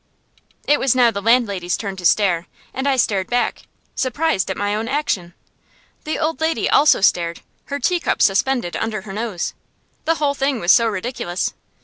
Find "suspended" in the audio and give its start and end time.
8.19-8.75